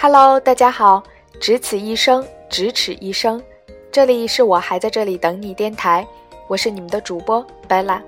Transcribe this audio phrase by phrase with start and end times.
[0.00, 1.02] Hello，大家好，
[1.40, 3.42] 只此一生，咫尺一生，
[3.90, 6.06] 这里是我还在这里等你电台，
[6.46, 8.00] 我是你们的主播 Bella。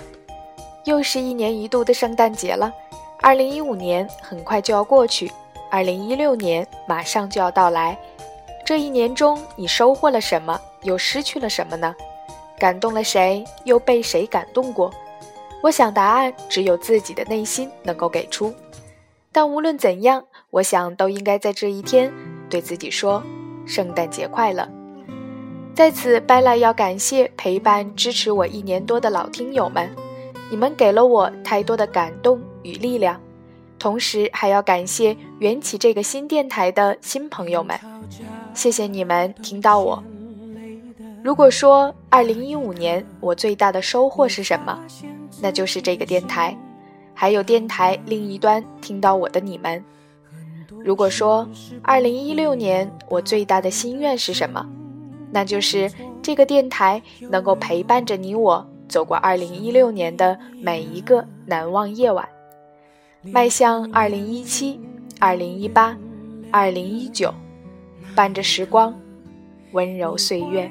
[0.85, 2.73] 又是一年一度的圣诞节了，
[3.21, 5.33] 二零一五年很快就要过去，
[5.69, 7.99] 二零一六年马上就要到来。
[8.65, 11.93] 这一年中，你收获了什么，又失去了什么呢？
[12.57, 14.93] 感动了谁，又被谁感动过？
[15.61, 18.55] 我想答案只有自己的内心能够给出。
[19.33, 22.13] 但无论怎样，我想都应该在这一天
[22.49, 23.23] 对自己说
[23.65, 24.69] ：“圣诞节快乐！”
[25.73, 29.89] 在此，拜拉要感谢陪伴支持我一年多的老听友们。
[30.51, 33.21] 你们给了我太多的感动与力量，
[33.79, 37.79] 同时还要感谢缘起这个新电台的新朋友们，
[38.53, 40.03] 谢谢你们听到我。
[41.23, 44.77] 如果说二零一五年我最大的收获是什么，
[45.41, 46.59] 那就是这个电台，
[47.15, 49.85] 还有电台另一端听到我的你们。
[50.85, 51.49] 如果说
[51.83, 54.67] 二零一六年我最大的心愿是什么，
[55.31, 55.91] 那就是
[56.23, 58.67] 这个电台能够陪伴着你我。
[58.89, 62.29] 走过二零一六年的每一个难忘夜晚，
[63.23, 64.81] 迈向二零一七、
[65.21, 65.97] 二零一八、
[66.51, 67.33] 二零一九，
[68.17, 68.93] 伴着时光，
[69.71, 70.69] 温柔岁月。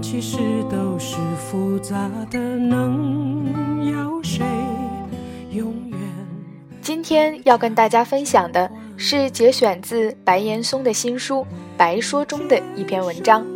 [0.00, 0.38] 人其实
[0.70, 4.42] 都是复杂的，能要谁
[5.52, 5.98] 永远？
[6.80, 8.70] 今天要跟大家分享的。
[9.02, 11.36] 是节选自白岩松的新书
[11.74, 13.46] 《白说》中的一篇文章。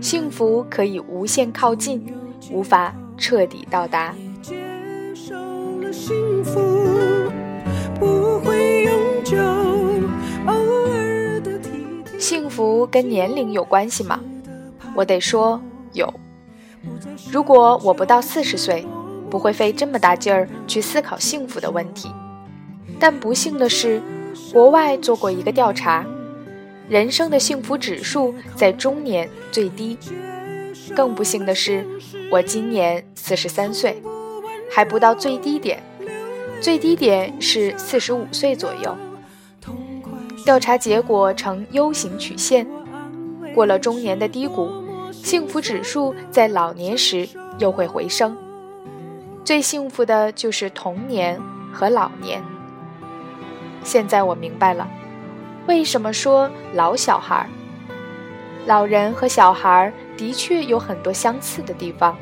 [0.00, 2.02] 幸福可以无限靠近，
[2.50, 4.14] 无法彻底到达。
[12.18, 14.18] 幸福跟年龄有关系吗？
[14.94, 15.60] 我得说
[15.92, 16.12] 有。
[17.30, 18.86] 如果我不到四十岁，
[19.30, 22.10] 不会费这么大劲儿去思考幸福的问题。
[22.98, 24.00] 但不幸的是。
[24.50, 26.06] 国外做过一个调查，
[26.88, 29.98] 人生的幸福指数在中年最低。
[30.96, 31.86] 更不幸的是，
[32.30, 34.02] 我今年四十三岁，
[34.70, 35.82] 还不到最低点，
[36.62, 38.96] 最低点是四十五岁左右。
[40.46, 42.66] 调查结果呈 U 型曲线，
[43.54, 44.70] 过了中年的低谷，
[45.22, 47.28] 幸福指数在老年时
[47.58, 48.36] 又会回升。
[49.44, 51.40] 最幸福的就是童年
[51.72, 52.42] 和老年。
[53.84, 54.88] 现在我明白了，
[55.68, 57.48] 为什么说老小孩？
[58.66, 62.16] 老人和小孩的确有很多相似的地方，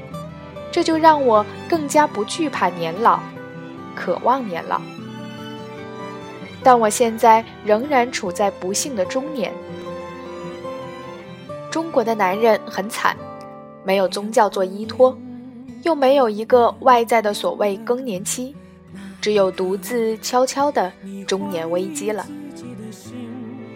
[0.71, 3.19] 这就让我更加不惧怕年老，
[3.97, 4.79] 渴望年老。
[6.63, 9.51] 但我现在仍然处在不幸的中年。
[11.81, 13.17] 中国的男人很惨，
[13.85, 15.17] 没有宗教做依托，
[15.83, 18.55] 又没有一个外在的所谓更年期。
[19.19, 20.93] 只有独自悄悄的
[21.27, 22.27] 中年危机了。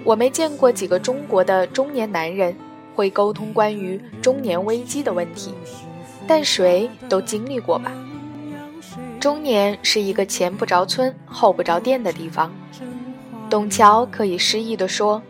[0.04, 2.54] 我没见过几个中国的中年男人
[2.94, 5.54] 会沟通关于中年危机的问题，
[6.26, 7.90] 但谁都经历过吧。
[9.18, 12.52] 中年是一个前不着村后不着店的地方。
[13.48, 15.22] 董桥可以诗意地说：“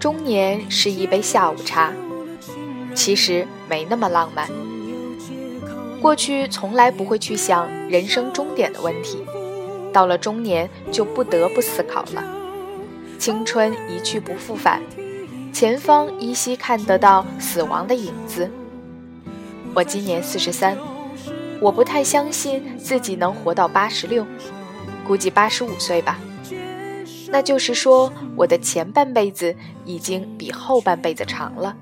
[0.00, 1.92] 中年是一杯下午茶。”
[2.92, 4.48] 其实没那么浪漫。
[6.00, 9.18] 过去从来不会去想人生终点的问题，
[9.92, 12.24] 到了中年就不得不思考了。
[13.18, 14.82] 青春一去不复返，
[15.52, 18.50] 前方依稀看得到死亡的影子。
[19.74, 20.76] 我今年四十三，
[21.60, 24.26] 我不太相信自己能活到八十六，
[25.06, 26.18] 估计八十五岁吧。
[27.30, 29.54] 那就是说，我的前半辈子
[29.84, 31.76] 已经比后半辈子长了。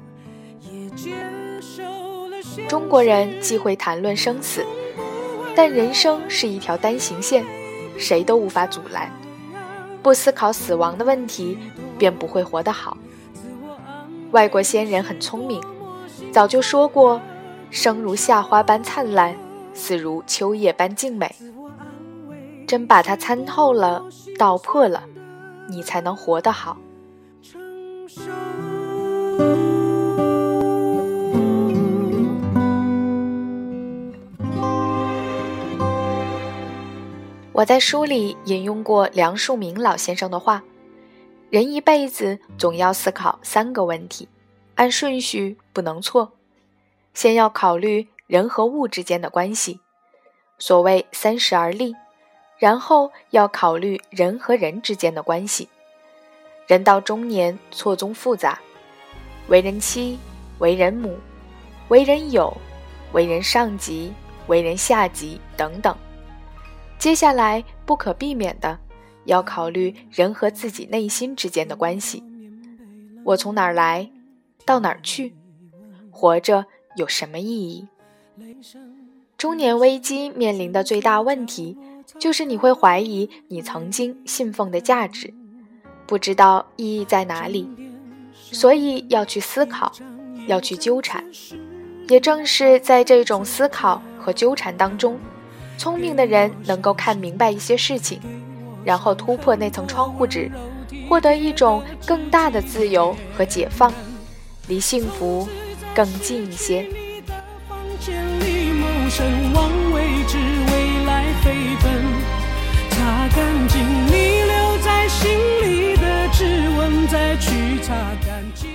[2.69, 4.65] 中国人忌讳谈论生死，
[5.57, 7.45] 但人生是一条单行线，
[7.97, 9.11] 谁都无法阻拦。
[10.03, 11.57] 不思考死亡的问题，
[11.99, 12.97] 便不会活得好。
[14.33, 15.63] 外国先人很聪明，
[16.31, 17.21] 早就说过
[17.71, 19.35] ：“生如夏花般灿烂，
[19.73, 21.35] 死如秋叶般静美。”
[22.67, 24.05] 真把它参透了、
[24.39, 25.05] 道破了，
[25.69, 26.77] 你才能活得好。
[37.53, 40.63] 我在书里引用过梁漱溟老先生的话
[41.51, 44.29] ：“人一辈子总要思考三个问题，
[44.77, 46.33] 按顺序不能错。
[47.15, 49.81] 先要考虑人和物之间的关系，
[50.61, 51.95] 所谓三十而立；
[52.59, 55.69] 然后要考虑人和人之间的关系。
[56.67, 58.59] 人到中年，错综复杂，
[59.49, 60.19] 为人妻，
[60.59, 61.17] 为人母，
[61.89, 62.55] 为人友，
[63.13, 64.13] 为人上级，
[64.49, 65.97] 为人下级等等。”
[66.99, 68.77] 接下来不可避免的
[69.25, 72.25] 要考虑人和自己内心之间的关系。
[73.25, 74.11] 我从哪儿来，
[74.67, 75.35] 到哪儿去？
[76.11, 76.67] 活着
[76.97, 77.87] 有什么意义？
[79.37, 81.79] 中年危机面临的最大问题，
[82.19, 85.35] 就是你会怀疑你曾经信奉的价值，
[86.07, 87.69] 不知道意义在哪里，
[88.35, 89.93] 所以要去思考，
[90.47, 91.23] 要去纠缠。
[92.09, 95.19] 也正是在这种思考和纠缠当中，
[95.77, 98.19] 聪明的人能够看明白一些事情，
[98.83, 100.51] 然后突破那层窗户纸，
[101.07, 103.93] 获得一种更大的自由和解放，
[104.69, 105.47] 离幸福
[105.95, 106.89] 更近一些。
[111.43, 112.05] 飞奔，
[112.91, 115.31] 擦干净你留在心
[115.63, 116.45] 里的指
[116.77, 117.95] 纹，再去擦
[118.25, 118.69] 干净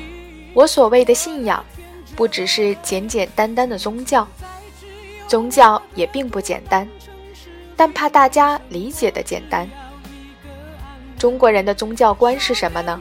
[0.54, 1.64] 我所谓的信仰，
[2.16, 4.28] 不只是简简单单的宗教，
[5.28, 6.88] 宗教也并不简单，
[7.76, 9.68] 但怕大家理解的简单。
[11.18, 13.00] 中国人的宗教观是什么呢？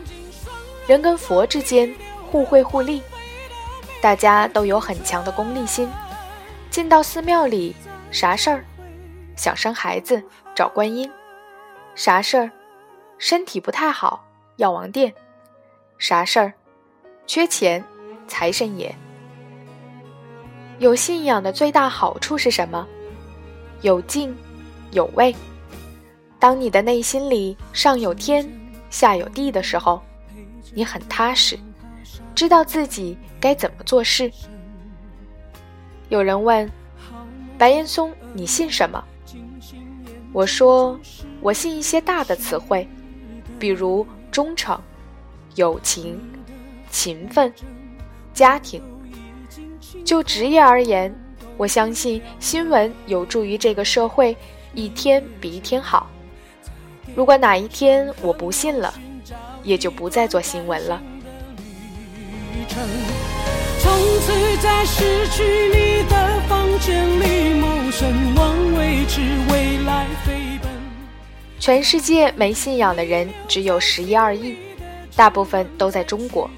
[0.87, 1.95] 人跟佛之间
[2.31, 3.03] 互惠互利，
[4.01, 5.89] 大家都有很强的功利心。
[6.71, 7.77] 进到寺庙里，
[8.11, 8.65] 啥事儿？
[9.43, 10.23] 想生孩子，
[10.55, 11.11] 找观音。
[11.97, 12.49] 啥事儿？
[13.19, 14.25] 身体不太好，
[14.55, 15.13] 药王殿。
[15.99, 16.53] 啥事儿？
[17.27, 17.85] 缺钱，
[18.29, 18.95] 财神爷。
[20.79, 22.87] 有信仰的最大好处是什么？
[23.81, 24.33] 有敬，
[24.93, 25.35] 有畏。
[26.39, 28.49] 当你的内心里上有天，
[28.91, 30.01] 下有地的时候，
[30.73, 31.59] 你很踏实，
[32.33, 34.31] 知道自己该怎么做事。
[36.11, 36.71] 有人问
[37.59, 39.05] 白岩松：“你信什么？”
[40.33, 40.99] 我说
[41.43, 42.89] ：“我信一些大的词汇，
[43.59, 44.81] 比如忠诚、
[45.57, 46.19] 友情、
[46.91, 47.53] 勤奋、
[48.33, 48.83] 家庭。
[50.05, 51.15] 就职业而言，
[51.59, 54.35] 我相信新闻有助于这个社会
[54.73, 56.09] 一天比一天好。
[57.15, 58.93] 如果哪一天我不信了，
[59.63, 61.03] 也就不再做新闻了。”
[64.03, 70.69] 从此在失去你的房间里谋生，望未知未来飞奔。
[71.61, 74.57] 全世界没信仰的人只有十一二亿，
[75.15, 76.51] 大部分都在中国。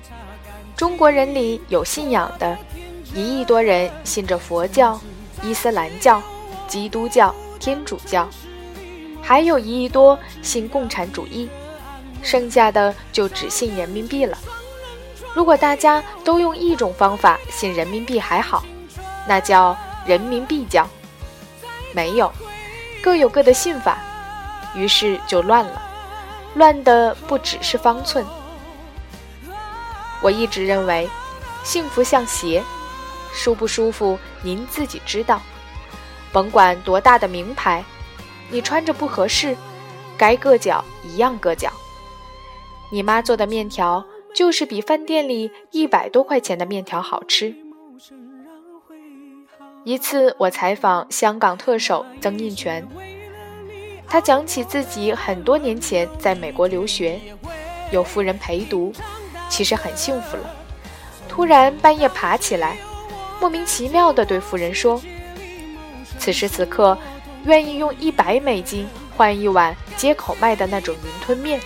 [0.75, 2.56] 中国人里有信仰的，
[3.14, 4.99] 一亿多人信着佛教、
[5.43, 6.23] 伊斯兰教、
[6.67, 8.26] 基督教、天主教，
[9.20, 11.50] 还有一亿多信共产主义，
[12.23, 14.38] 剩下的就只信人民币了。
[15.35, 18.65] 如果大家都用一种方法信人民币还好，
[19.27, 19.77] 那叫
[20.07, 20.89] 人民币教。
[21.93, 22.33] 没有，
[23.03, 23.99] 各有各的信法，
[24.75, 25.83] 于是就乱了。
[26.55, 28.25] 乱的不只是方寸。
[30.23, 31.09] 我一直认为，
[31.65, 32.63] 幸福像鞋，
[33.33, 35.41] 舒不舒服您自己知道。
[36.33, 37.85] 甭管多大的名牌，
[38.51, 39.57] 你穿着不合适，
[40.17, 41.73] 该硌脚一样硌脚。
[42.89, 44.05] 你妈做的面条。
[44.35, 47.55] 就是比饭店里一百多块钱的面条好吃。
[49.85, 52.87] 一次，我采访香港特首曾荫权，
[54.09, 57.21] 他讲起自己很多年前在美国留学，
[57.93, 58.93] 有夫人陪读，
[59.49, 60.50] 其实很幸福了。
[61.29, 62.76] 突然半夜爬起来，
[63.41, 65.00] 莫名其妙地对夫人说
[66.19, 66.99] ：“此时此刻，
[67.45, 71.61] 愿意用一百美金换一碗街口卖的那种云吞面。”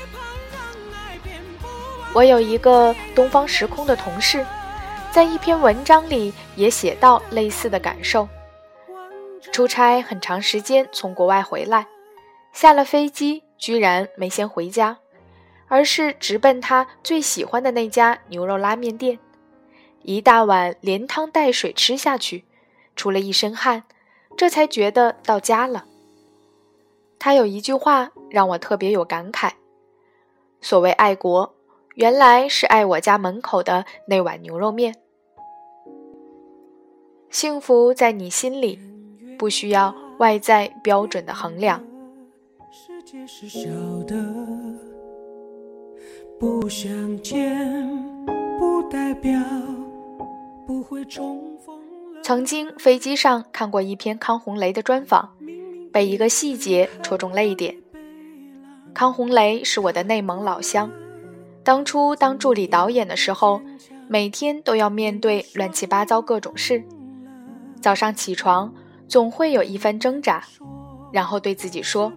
[2.14, 4.44] 我有一个东方时空的同事，
[5.12, 8.28] 在一篇文章里也写到类似的感受。
[9.52, 11.86] 出差很长时间从国外回来，
[12.52, 14.98] 下了飞机居然没先回家，
[15.68, 19.18] 而是直奔他最喜欢的那家牛肉拉面店，
[20.02, 22.44] 一大碗连汤带水吃下去，
[22.96, 23.84] 出了一身汗，
[24.36, 25.84] 这才觉得到家了。
[27.18, 29.52] 他有一句话让我特别有感慨：
[30.60, 31.54] 所谓爱国。
[31.98, 34.94] 原来是爱我家门口的那碗牛肉面。
[37.28, 38.78] 幸福在你心里，
[39.36, 41.84] 不需要外在标准的衡量。
[52.22, 55.30] 曾经飞机上看过一篇康洪雷的专访，
[55.92, 57.74] 被一个细节戳中泪点。
[58.94, 60.88] 康洪雷是我的内蒙老乡。
[61.68, 63.60] 当初当助理导演的时候，
[64.08, 66.82] 每天都要面对乱七八糟各种事。
[67.78, 68.72] 早上起床
[69.06, 70.42] 总会有一番挣扎，
[71.12, 72.10] 然后对自己说：“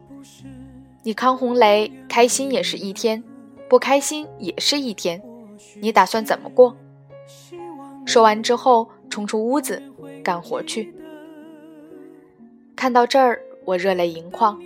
[1.03, 3.21] 你康洪雷开心也是一天，
[3.67, 5.21] 不开心也是一天，
[5.81, 6.77] 你打算怎么过？”
[8.07, 9.83] 说完之后，冲出屋子
[10.23, 10.95] 干活去。
[12.73, 14.57] 看到这儿，我热泪盈眶。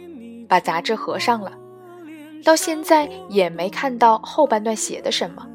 [0.47, 1.53] 把杂志合上了，
[2.45, 5.47] 到现在也没看到后半段写的什么。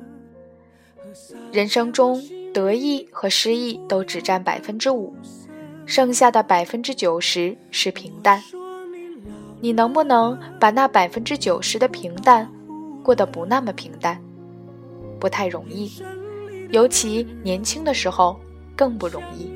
[1.53, 2.21] 人生中
[2.53, 5.15] 得意和失意都只占百分之五，
[5.87, 8.43] 剩下的百分之九十是平淡。
[9.61, 12.51] 你能不能把那百分之九十的平淡
[13.05, 14.21] 过得不那么平淡？
[15.21, 15.93] 不太容易，
[16.71, 18.37] 尤其年轻的时候
[18.75, 19.49] 更不容易。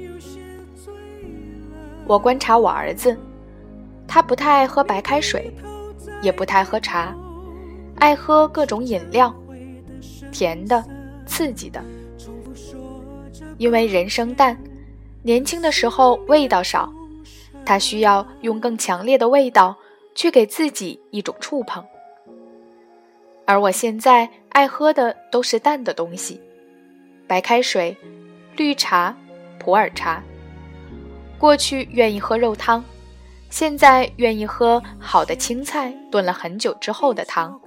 [2.07, 3.17] 我观察我儿子，
[4.07, 5.51] 他不太爱喝白开水，
[6.23, 7.13] 也不太喝茶，
[7.97, 9.35] 爱喝各种饮料，
[10.31, 10.85] 甜的、
[11.27, 11.83] 刺激的。
[13.59, 14.59] 因为人生淡，
[15.23, 16.93] 年轻的时候味道少，
[17.65, 19.77] 他需要用更强烈的味道
[20.15, 21.85] 去给自己一种触碰。
[23.47, 26.41] 而我现在爱喝的都是淡的东西，
[27.27, 27.97] 白开水、
[28.57, 29.17] 绿茶、
[29.59, 30.23] 普洱茶。
[31.39, 32.83] 过去愿意喝肉汤，
[33.51, 37.61] 现在愿意喝好的青菜炖了很久之后的汤。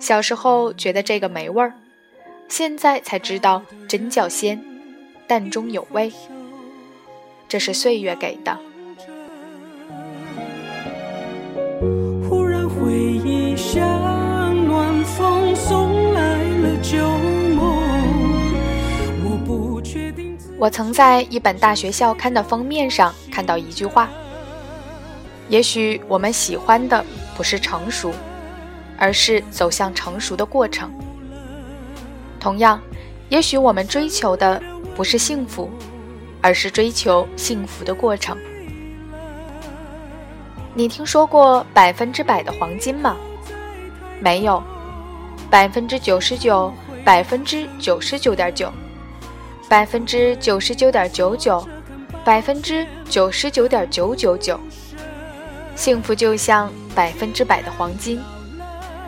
[0.00, 1.74] 小时候觉得这个没味儿，
[2.48, 4.62] 现在才知道真叫鲜，
[5.26, 6.12] 淡中有味。
[7.48, 8.58] 这是岁月给的。
[12.28, 13.82] 忽然回忆像
[14.66, 16.98] 暖风送来了旧。
[20.56, 24.08] 我曾在一本大学校刊的封面上看到一句话
[25.50, 27.04] ：“也许我们喜欢的
[27.36, 28.10] 不是成熟，
[28.98, 30.92] 而是走向成熟的过程。
[32.38, 32.80] 同样，
[33.28, 34.62] 也许我们追求的
[34.94, 35.70] 不是幸福，
[36.40, 38.36] 而是追求幸福的过程。”
[40.74, 43.16] 你听说过百分之百的黄金吗？
[44.20, 44.62] 没有，
[45.48, 46.72] 百分之九十九，
[47.04, 48.72] 百分之九十九点九。
[49.66, 51.66] 百分之九十九点九九，
[52.22, 54.60] 百分之九十九点九九九，
[55.74, 58.20] 幸福就像百分之百的黄金，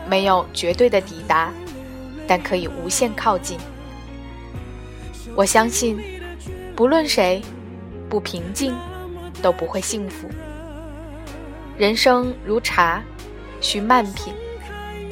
[0.07, 1.51] 没有绝对的抵达，
[2.27, 3.57] 但可以无限靠近。
[5.35, 5.99] 我相信，
[6.75, 7.41] 不论谁，
[8.09, 8.73] 不平静，
[9.41, 10.27] 都不会幸福。
[11.77, 13.03] 人生如茶，
[13.61, 14.33] 需慢品；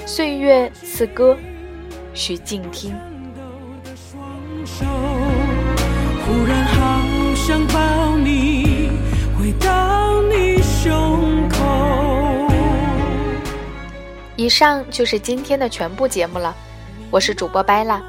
[0.06, 1.38] 岁月似歌，
[2.14, 2.96] 需静听。
[6.26, 8.05] 忽然好想抱
[14.38, 16.54] 以上就是今天的全部节目了，
[17.10, 18.04] 我是主播拜拉。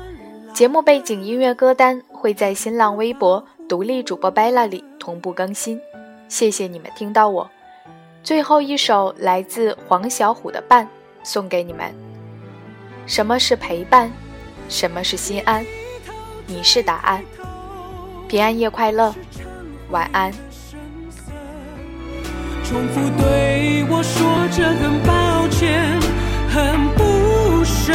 [0.53, 5.81] 节目背景音乐歌单会在新浪微博“独立主播拜拉”里同步更新。
[6.29, 7.49] 谢谢你们听到我。
[8.25, 10.85] 最后一首来自黄小琥的《伴》
[11.23, 11.95] 送给你们。
[13.07, 14.11] 什么是陪伴？
[14.69, 15.65] 什么是心安？
[16.49, 17.25] 你是答案。
[18.27, 19.15] 平安夜快乐，
[19.91, 20.33] 晚安。
[22.69, 26.01] 重复对我说着很抱歉，
[26.49, 27.93] 很不舍。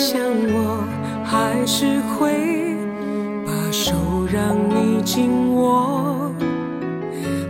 [0.00, 0.82] 想我
[1.22, 2.74] 还是会
[3.44, 3.92] 把手
[4.32, 6.32] 让你紧握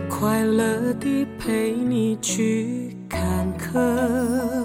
[0.09, 4.60] 快乐地陪你去坎坷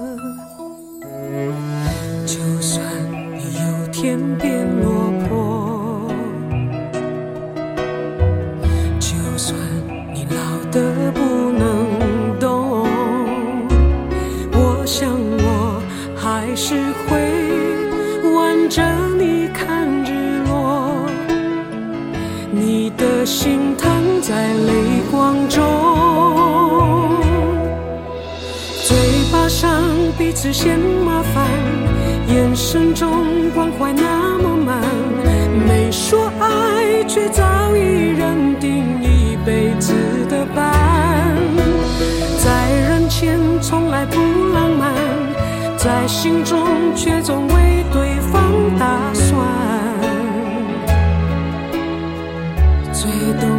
[30.47, 31.45] 此嫌麻烦，
[32.29, 34.81] 眼神中关怀那么满，
[35.67, 37.43] 没说爱，却早
[37.75, 37.81] 已
[38.17, 39.93] 认定一辈子
[40.31, 41.35] 的伴。
[42.39, 44.21] 在人前从来不
[44.55, 44.95] 浪漫，
[45.77, 48.41] 在心中却总为对方
[48.79, 49.37] 打算。
[52.93, 53.11] 最
[53.41, 53.51] 懂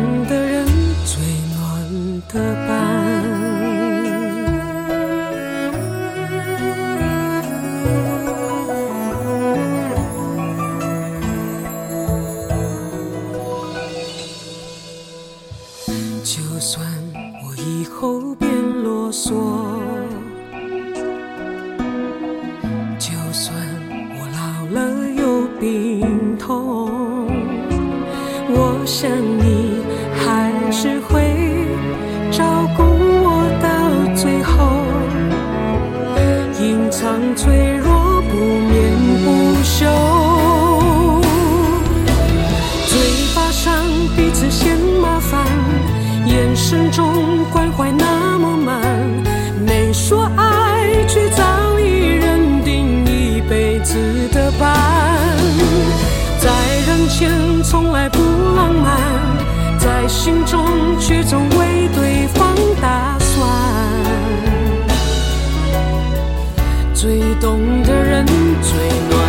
[67.00, 68.74] 最懂的人最
[69.08, 69.27] 暖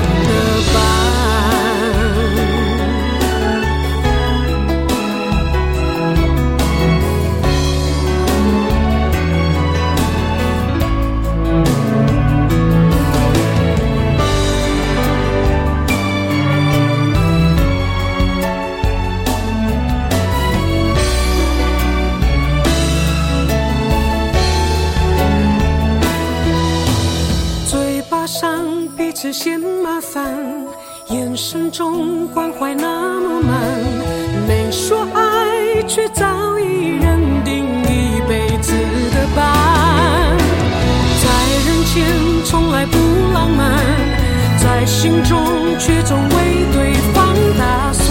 [31.28, 33.60] 人生中关怀那么满，
[34.48, 36.24] 没说爱，却早
[36.58, 38.72] 已认定一辈子
[39.12, 39.44] 的伴。
[41.20, 41.28] 在
[41.66, 42.06] 人前
[42.46, 42.96] 从来不
[43.34, 43.78] 浪漫，
[44.56, 45.38] 在心中
[45.78, 46.34] 却总为
[46.72, 48.07] 对方打算。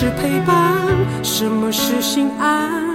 [0.00, 0.88] 是陪伴
[1.22, 2.89] 什么是心安？